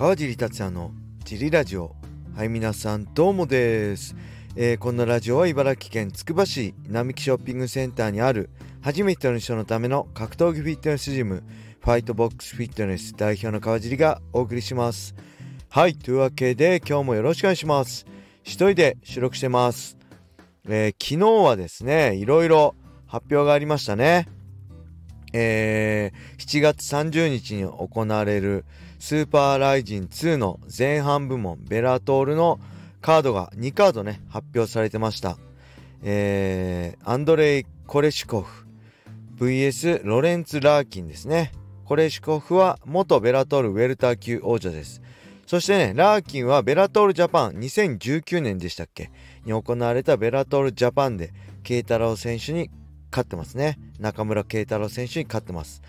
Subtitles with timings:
[0.00, 0.92] 川尻達也の
[1.26, 1.94] ジリラジオ。
[2.34, 4.16] はい皆さんどうもです、
[4.56, 8.48] えー、このラジオは茨城県つくば市並木ショッピングセンターにある
[8.80, 11.42] 初めての人のための格闘技フィットネスジム
[11.80, 15.14] ファイトボックスフィットネス代表の川尻がお送りします。
[15.68, 18.06] はいというわけで今日もよろしくお願いします。
[18.42, 19.98] 一人で収録してます、
[20.66, 22.74] えー、昨日はですねいろいろ
[23.06, 24.28] 発表がありましたね。
[25.34, 28.64] えー、7月30日に行われる
[29.00, 32.60] スーパーライジン2の前半部門ベラトールの
[33.00, 35.38] カードが2カードね発表されてました、
[36.02, 38.66] えー、アンドレイ・コレシコフ。
[39.36, 41.50] VS ロレンツ・ラーキンですね。
[41.86, 45.00] コレシコフは元ベラトールウェルター級王者です。
[45.46, 49.10] そしてねラーキンはベラトールジャパン2019年でしたっけ？
[49.46, 51.32] に行われたベラトールジャパンで
[51.62, 52.70] 慶太郎選手に
[53.10, 53.78] 勝ってますね。
[53.98, 55.80] 中村慶太郎選手に勝ってます。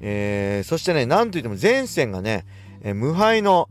[0.00, 2.44] えー、そしてね、なんといっても前線がね、
[2.82, 3.68] えー、無敗の、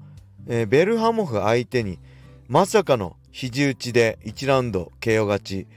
[0.47, 1.99] えー、ベルハモフ相手に、
[2.47, 5.67] まさかの肘打ちで1ラウンド KO 勝ち、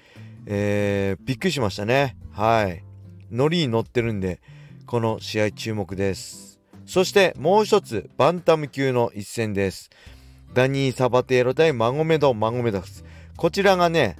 [0.46, 2.16] えー、びっくりしましたね。
[2.32, 2.84] はい。
[3.30, 4.41] ノリに乗ってるんで、
[4.86, 6.60] この試合注目です。
[6.86, 9.91] そしてもう一つ、バンタム級の一戦です。
[10.54, 13.04] ダニー・サバテーロ対マゴメド・マゴメドフっす。
[13.36, 14.16] こちらがね、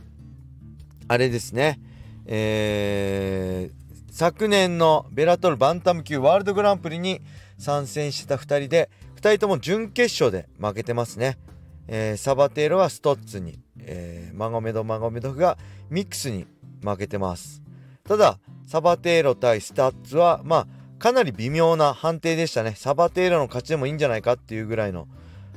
[1.09, 1.81] あれですね、
[2.27, 3.88] えー、
[4.19, 7.21] 昨年のベラトルバンタム級ワールドグランプリに
[7.57, 11.39] 参戦してた2人で2人とも準決勝で負けてますね、
[11.87, 15.57] えー、サバテーロはストッツに、えー、マゴメドマゴメドフが
[15.89, 16.49] ミックスに
[16.83, 17.63] 負けてます。
[18.03, 20.67] ただサバテーロ対ストッツはまあ
[20.99, 22.75] かなり微妙な判定でしたね。
[22.75, 25.07] サバテーロの勝ちでもいいんじゃないかっていうぐらいの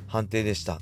[0.05, 0.77] 判定でした。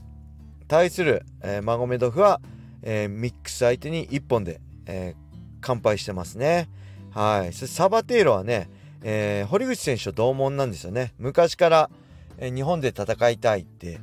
[0.67, 2.41] 対する、えー、マゴメドフは、
[2.81, 6.67] えー、ミックス相手に1本で、えー、完敗してますね。
[7.11, 7.53] はい。
[7.53, 8.69] サバテーロはね、
[9.01, 11.13] えー、堀口選手と同門なんですよね。
[11.17, 11.89] 昔から、
[12.37, 13.99] えー、日本で戦いたいって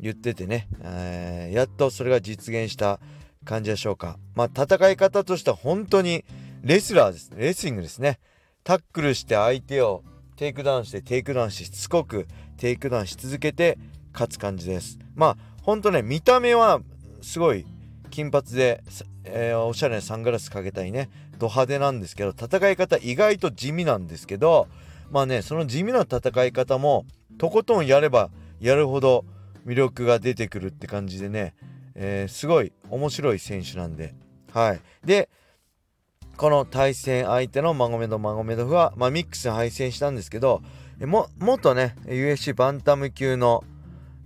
[0.00, 3.00] 言っててね、えー、やっとそれが実現した
[3.44, 4.18] 感じでしょうか。
[4.34, 6.24] まあ、戦い方としては本当に
[6.62, 7.30] レスラーです。
[7.36, 8.18] レスリングですね。
[8.62, 10.02] タックルして相手を
[10.36, 13.78] テイクダウンしてテイクダウンしてしつこくテイクダウンし続けて
[14.12, 14.98] 勝つ感じです。
[15.14, 16.80] まあ、ほんとね、見た目は
[17.20, 17.66] すごい
[18.10, 18.82] 金髪で、
[19.24, 24.68] えー、おしゃれなサングラスかけたりね、ド派手なんですけど戦い方意外と地味なんですけど
[25.10, 27.06] まあねその地味な戦い方も
[27.38, 28.30] とことんやれば
[28.60, 29.24] やるほど
[29.66, 31.54] 魅力が出てくるって感じでね、
[31.94, 34.14] えー、すごい面白い選手なんで。
[34.52, 34.80] はい。
[35.04, 35.28] で
[36.36, 40.62] この対戦相手のマゴメド・マゴメドフは、まあ、ミックスに敗戦したんですけど
[41.00, 43.62] も元ね UFC バンタム級の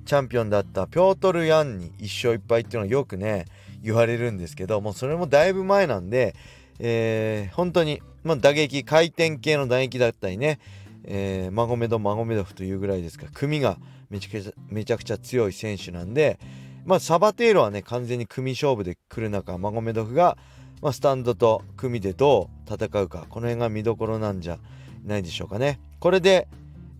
[0.06, 3.44] チャンピオンだったピョートル・ヤンに1勝1敗っていうのをよくね
[3.82, 6.34] 言われるんですけどもうそれもだいぶ前なんで
[6.78, 10.60] えー、本当に、まあ、打撃回転系の打撃だったりね、
[11.04, 13.78] えー、マゴメドマゴメドフというぐらいですから組が
[14.10, 16.38] めちゃくちゃめちゃくちゃ強い選手なんで、
[16.84, 20.38] まあ、サバテーロはね完全に組勝負で来る中マゴメドフが、
[20.80, 24.58] まあ、スタンドと組でどう戦うかこの辺が見どころなんじゃ
[25.04, 25.80] ないでしょうかね。
[26.00, 26.48] これで、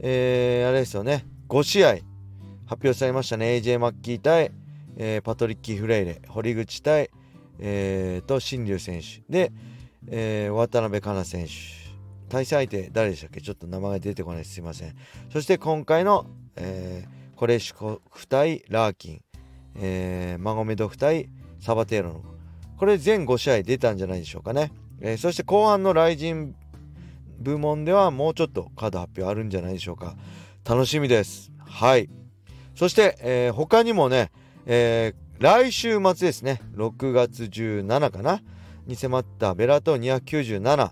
[0.01, 1.89] えー、あれですよね5試合
[2.67, 3.47] 発表されましたね。
[3.47, 4.51] AJ マッキー対、
[4.99, 7.09] えー、パトリッキー・フレイレ堀口対
[7.61, 9.23] えー、と新竜選手。
[9.29, 9.51] で、
[10.07, 11.53] えー、渡辺香奈選手。
[12.29, 13.41] 対戦相手誰でしたっけ？
[13.41, 14.61] ちょっと名前が出てこないす。
[14.61, 14.95] いません。
[15.33, 16.27] そして今回の、
[16.57, 19.21] えー、コレシコフ対ラーキン、
[19.77, 22.23] えー、マゴメドフ対サバテーロの
[22.77, 24.71] これ全5試合出たんじゃないでしょうかね、
[25.01, 26.55] えー、そして後半のライジン
[27.41, 30.17] 部門ではもうちょっとカード発表あるんじゃないでしょうか。
[30.65, 31.51] 楽しみです。
[31.59, 32.09] はい。
[32.77, 34.31] そして、えー、他にもね、
[34.71, 38.43] えー、来週末ですね、6月17かな、
[38.87, 40.91] に迫ったベラトー297。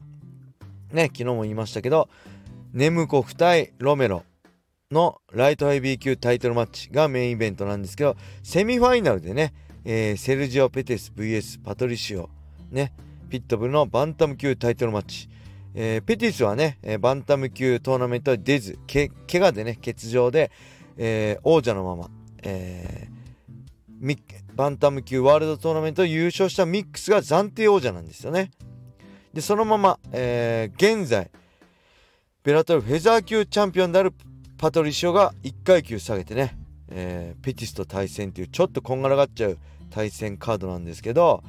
[0.92, 2.08] ね、昨日も言いましたけど、
[2.72, 4.24] ネムコフ対ロメロ
[4.90, 9.52] のライトヘビー級タイトルマッチがメインイベントなんですけど、セミファイナルでね、
[9.84, 12.30] えー、セルジオ・ペテス VS パトリシオ、
[12.70, 12.94] ね、
[13.28, 15.28] ピットブルのバンタム級タイトルマッチ。
[15.74, 20.50] えー、ペティスはね、えー、バンタム級トーナメントは出ず、け怪我でね、欠場で、
[20.96, 22.08] えー、王者のまま、
[22.42, 23.15] えー
[24.54, 28.50] バンタム級ワールドトーナメント優勝したミックスが暫定王者なんですよね。
[29.32, 31.30] で、そのまま、えー、現在、
[32.42, 34.14] ベラトルフェザー級チャンピオンである
[34.56, 36.56] パトリシオが1階級下げてね、
[36.88, 39.58] えー、ペティスと対戦っていうちょっとこんがらがっちゃう
[39.90, 41.42] 対戦カードなんですけど、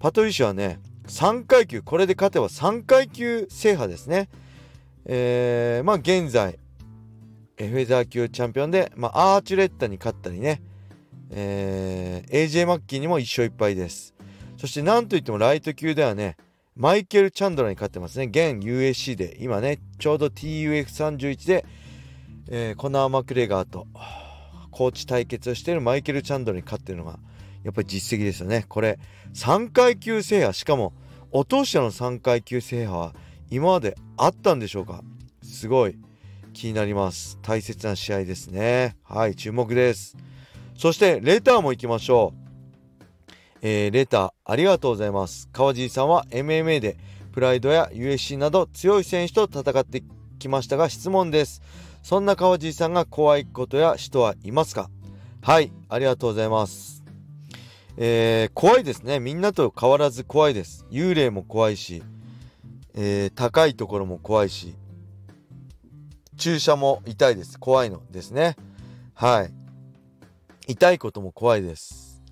[0.00, 4.28] パトリシオはね、3階級、これで勝てば3階級制覇ですね。
[5.06, 6.58] えー、まあ現在、
[7.56, 10.60] フェザー級チャンピオンで、まあ、アーチュレッタに勝ったりね、
[11.32, 14.14] えー、AJ マッキーにも1勝1敗です。
[14.58, 16.36] そしてなんといってもライト級ではね、
[16.76, 18.26] マイケル・チャンドラに勝ってますね。
[18.26, 21.64] 現 USC で、今ね、ちょうど TUF31 で、
[22.48, 23.86] えー、コナー・マクレガーと
[24.70, 27.18] コーチ対決をしているマイケル・チャンドルに勝ってるのが
[27.62, 28.64] やっぱり実績ですよね。
[28.68, 28.98] これ
[29.34, 30.52] 3階級制覇。
[30.52, 30.92] しかも
[31.30, 33.14] お通しの3階級制覇は
[33.50, 35.02] 今まであったんでしょうか。
[35.42, 35.96] すごい
[36.52, 37.38] 気になります。
[37.42, 38.96] 大切な試合ですね。
[39.04, 40.16] はい注目です。
[40.76, 42.42] そしてレターも行きましょう。
[43.62, 45.48] えー、レターありがとうございます。
[45.52, 46.96] 川尻さんは MMA で
[47.32, 50.02] プライドや USC など強い選手と戦って
[50.38, 51.62] きましたが質問です。
[52.02, 54.90] そんな川尻さんが怖いことや人はいますか？
[55.40, 57.04] はいありがとうございます。
[57.96, 59.20] えー、怖いですね。
[59.20, 60.86] みんなと変わらず怖いです。
[60.90, 62.02] 幽霊も怖いし、
[62.94, 64.74] えー、高いところも怖いし
[66.36, 67.58] 注射も痛いです。
[67.60, 68.56] 怖いのですね。
[69.14, 69.61] はい。
[70.66, 72.22] 痛いことも怖いです。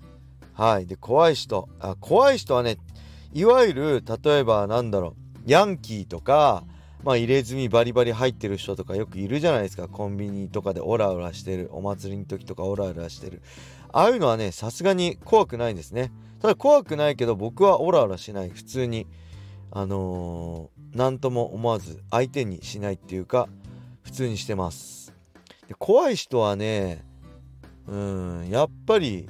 [0.53, 0.85] はい。
[0.85, 1.67] で怖い人。
[1.79, 2.77] あ怖い人はね
[3.33, 6.63] いわゆる例えばなんだろうヤンキーとか
[7.03, 9.87] まあ入れ墨バリバリ入ってる人とかよくいるじゃないですか。
[9.87, 11.69] コンビニとかでオラオラしてる。
[11.71, 13.41] お祭りの時とかオラオラしてる。
[13.91, 16.11] ああいうのはねさすがに怖くないんですね。
[16.39, 18.49] ただ怖くないけど僕はオラオラしない。
[18.49, 19.07] 普通に
[19.71, 23.47] あのー、何とも思わず相手にしないっていうか
[24.03, 25.13] 普通にしてます。
[25.67, 27.05] で怖い人はね
[27.91, 27.95] う
[28.45, 28.49] ん。
[28.49, 29.29] やっぱり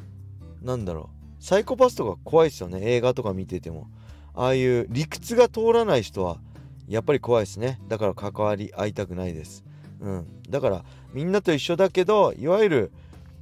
[0.61, 1.09] なんだろ
[1.39, 1.43] う。
[1.43, 2.79] サイコパスとか怖いですよね。
[2.83, 3.89] 映画とか見てても。
[4.33, 6.39] ああいう理屈が通らない人は
[6.87, 7.79] やっぱり怖いですね。
[7.87, 9.65] だから関わり合いたくないです。
[9.99, 10.41] うん。
[10.49, 12.91] だからみんなと一緒だけどいわゆる、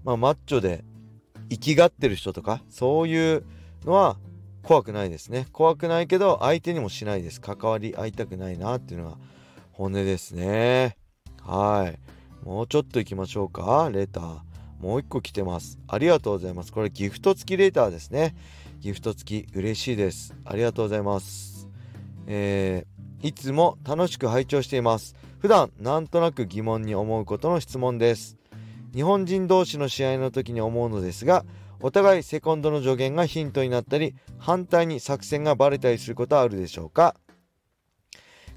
[0.06, 0.86] まあ、マッチョで
[1.50, 3.44] 生きがってる人とかそういう
[3.84, 4.18] のは
[4.64, 5.48] 怖くないですね。
[5.52, 7.42] 怖くないけど相手にもしないです。
[7.42, 9.18] 関わり合いたくないなっていうのが
[9.74, 10.96] 本音ですね。
[11.42, 12.46] はい。
[12.46, 13.90] もうちょっと行きましょうか。
[13.92, 14.49] レター。
[14.80, 15.78] もう一個来てます。
[15.88, 16.72] ありがとうございます。
[16.72, 18.36] これギフト付きレターですね。
[18.80, 20.34] ギフト付き嬉しいです。
[20.46, 21.68] ありがとうございます。
[22.28, 25.16] えー、いつも楽しく拝聴しています。
[25.40, 28.38] 普段なんとなく疑問に思うことの質問です。
[28.94, 31.46] 日本人同士の試合の時に思うのですが
[31.82, 37.16] お互いセコンドの助言がヒントになったり反対に作戦がバレたりすることはあるでしょうか。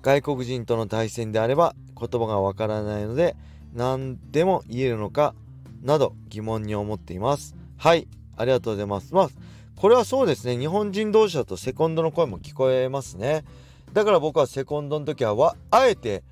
[0.02, 3.36] 外国人との対戦であれば言葉がわからないので
[3.72, 5.34] 何でも言えるのか
[5.82, 7.54] など疑問に思っています。
[7.76, 9.14] はいありがとうございます。
[9.14, 9.30] まあ
[9.76, 10.56] これはそうですね。
[10.56, 13.44] 日本人同士だとセコンドの声も聞こえますね。
[13.92, 16.22] だから僕はセコンドの時はあえて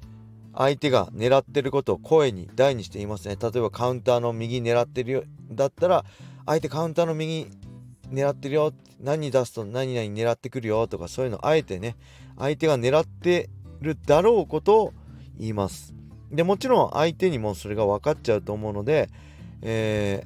[0.54, 3.36] 相手が狙ってることを声に大にして言いますね。
[3.40, 6.04] 例えばカウンターの右狙ってるよだったら
[6.46, 7.48] 相手カウンターの右
[8.08, 8.72] 狙ってるよ。
[9.00, 11.96] 何出すと何々狙ってくるよとかそういうのあえてね
[12.38, 13.48] 相手が狙って
[13.80, 14.92] るだろうことを
[15.38, 15.94] 言います。
[16.30, 19.08] でもちろん相手にもそれが分かっちゃうと思うので、
[19.62, 20.22] え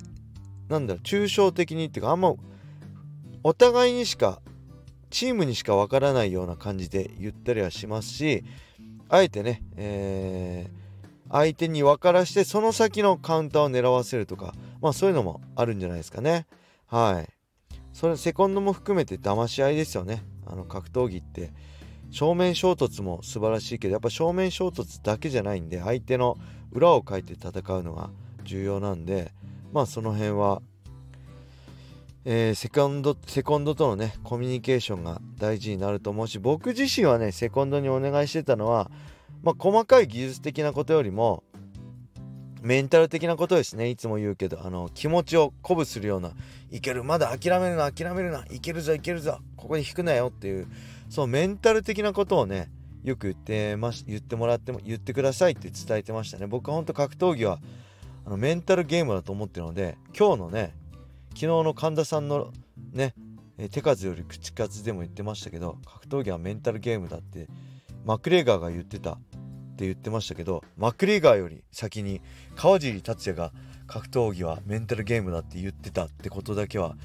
[0.69, 2.35] ー、なんだろう抽象的にっていうかあんま
[3.43, 4.41] お互いにしか
[5.11, 8.45] チームにしか分からないような感じで言ったりはしますし
[9.09, 16.47] あえてね、えー、相手に分からしてその先のカウンターを狙わせるとかまあそういうのもあるんじゃないですかね。
[16.87, 17.29] はい。
[17.93, 20.25] それセコンドも含めて騙し合いですよね。
[20.47, 21.53] あの格闘技って。
[22.11, 26.37] 正面衝突も素晴らしいけどやっぱ正面衝突だけじゃないんで相手の
[26.71, 28.11] 裏をかいて戦うのが
[28.45, 29.33] 重要なんで
[29.73, 30.63] まあその辺は
[32.27, 38.91] えー、セコンドセコンドとのねコミュニケーションが大事になると思うし僕自身はねセコンドにお願いしてたのは、
[39.43, 41.45] まあ、細かい技術的なことよりも
[42.63, 43.91] メンタル的なことですね。
[43.91, 46.31] いつも言うけどあの気持ちを鼓舞するような
[46.71, 50.67] いけるまだ諦めるな諦めるないけるぞいけるぞここに引くなよっていう
[51.11, 52.71] そうメンタル的なことをね
[53.03, 56.47] よく言ってまし言ってもらっても言ってくださいって伝えてましたね。
[56.47, 57.59] 僕は本当格闘技は
[58.27, 60.75] あのメンタルゲームだと思ってるので今日のね
[61.31, 62.53] 昨日の神田さんの
[62.93, 63.15] ね
[63.71, 67.49] 手数より口数でも言ってましたけど格闘技はメンタルゲームだって
[68.05, 69.17] マクレーガーが言ってたっ
[69.77, 72.21] て言ってましたけどマクレーガーより先に
[72.57, 73.53] 川尻達也が
[73.87, 76.97] 格闘技はメンタルゲームだって言ってたってことだけは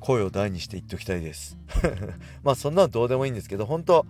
[0.00, 1.58] 声を大にして言っておきたいです。
[2.44, 4.06] まあそんなのどうでもいいんですけど本当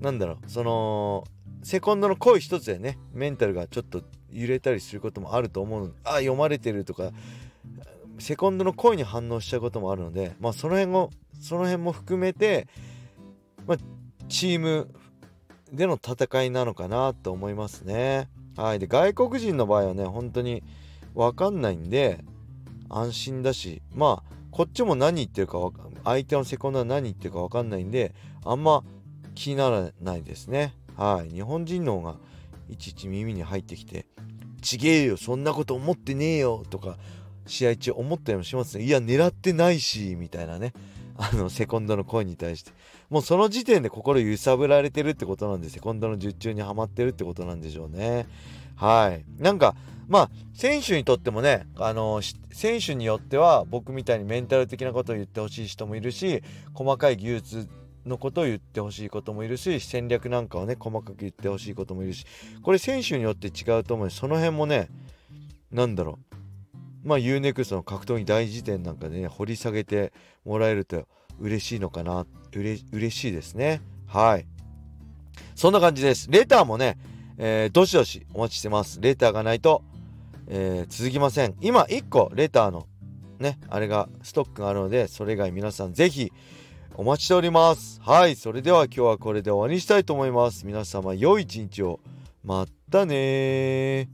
[0.00, 1.24] なんだろうその
[1.62, 7.10] セコンドの声一つでねメンタルがちょっと揺れたりすることもあると思うあ読まれてるとか
[8.18, 11.10] セコンドの声に反応しちゃうこともあるので、まあ、その辺を
[11.40, 12.68] その辺も含めて、
[13.66, 13.78] まあ、
[14.28, 14.88] チーム
[15.72, 18.28] での戦いなのかなと思いますね。
[18.56, 20.62] はい、で外国人の場合はね本当に
[21.14, 22.22] 分かんないんで
[22.90, 25.58] 安心だしまあこっちも何言ってるか
[26.04, 28.82] 相手のセコンドは何言ってるか分かんないんであんま
[29.34, 30.74] 気にならないですね。
[30.96, 32.16] はい、日本人の方が
[32.70, 34.06] いちいち耳に入ってきて
[34.62, 36.98] 「ちげえよそんなこと思ってねえよ」とか
[37.46, 40.72] 試合中思ったりもしますねいや狙ってないしみたいなね。
[41.22, 42.72] あのセコンドの声に対して。
[43.10, 48.26] もうその時点で心揺さぶられてるってことなんでセコンドの術中にはまってるってことなんでしょうね。
[48.74, 49.24] はい。
[49.42, 49.74] なんか
[50.08, 52.22] まあ選手にとってもねあの
[52.52, 57.68] 選手によっては僕みたいにメンタル的なことを言ってほしい人もいるし細かい技術
[58.06, 62.24] のことを言ってほしいこともいるし戦略なんかをね細かく言ってほしいこともいるし
[62.62, 64.88] これ選手によって違うと思うしその辺もね
[65.70, 67.08] 何だろう。
[67.08, 70.12] まあ UNEXT の格闘技大辞典なんかでね掘り下げて
[70.44, 71.06] もらえると
[71.38, 72.26] 嬉しいのかな。
[72.52, 73.80] うれ嬉しいですね。
[74.06, 74.46] はい。
[75.54, 76.30] そんな感じです。
[76.30, 76.98] レターもね、
[77.38, 79.00] えー、どしどしお待ちしてます。
[79.00, 79.82] レターがないと、
[80.48, 81.54] えー、続きません。
[81.60, 82.86] 今1個レターの
[83.38, 86.32] ねあれがストックがあるのでそれ以外皆さんぜひ
[87.00, 87.98] お待ちしております。
[88.02, 90.66] はいそれでは今日はこれで終わりにしたいと思います。
[90.66, 91.98] 皆様良い一日を。
[92.44, 94.10] またね